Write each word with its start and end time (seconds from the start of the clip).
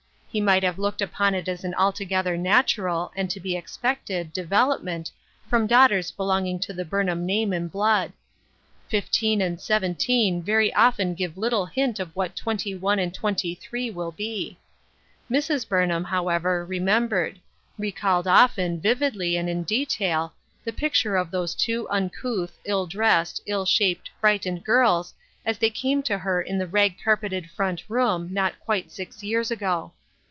He 0.33 0.39
might 0.39 0.63
have 0.63 0.79
looked 0.79 1.01
upon 1.01 1.35
it 1.35 1.49
as 1.49 1.65
an 1.65 1.73
altogether 1.75 2.37
natural, 2.37 3.11
and 3.17 3.29
to 3.31 3.39
be 3.41 3.57
expected, 3.57 4.31
development, 4.31 5.11
from 5.49 5.67
daughters 5.67 6.09
belonging 6.09 6.57
to 6.61 6.71
the 6.71 6.85
Burnham 6.85 7.25
name 7.25 7.51
and 7.51 7.69
blood. 7.69 8.13
Fifteen 8.87 9.41
and 9.41 9.59
seven 9.59 9.93
teen 9.93 10.41
very 10.41 10.73
often 10.73 11.15
give 11.15 11.37
little 11.37 11.65
hint 11.65 11.99
of 11.99 12.15
what 12.15 12.33
twenty 12.33 12.73
one 12.73 12.97
and 12.97 13.13
twenty 13.13 13.53
three 13.55 13.91
will 13.91 14.13
be. 14.13 14.57
Mrs. 15.29 15.67
Burnham, 15.67 16.05
how 16.05 16.29
ever, 16.29 16.63
remembered; 16.65 17.37
recalled 17.77 18.25
often, 18.25 18.79
vividly 18.79 19.35
and 19.35 19.49
in 19.49 19.63
detail, 19.63 20.31
the 20.63 20.71
picture 20.71 21.17
of 21.17 21.29
those 21.29 21.53
two 21.53 21.89
uncouth, 21.89 22.57
ill 22.63 22.87
dressed, 22.87 23.41
ill 23.47 23.65
shaped, 23.65 24.09
frightened 24.21 24.63
girls 24.63 25.13
as 25.45 25.57
they 25.57 25.69
came 25.69 26.01
TO 26.01 26.13
AFTER 26.13 26.13
SIX 26.13 26.19
YEARS. 26.19 26.19
to 26.19 26.23
her 26.23 26.41
in 26.41 26.57
the 26.57 26.67
rag 26.67 26.95
carpeted 27.03 27.49
front 27.51 27.83
room, 27.89 28.29
not 28.33 28.57
quite 28.61 28.93
six 28.93 29.21
years 29.23 29.51
ago. 29.51 29.91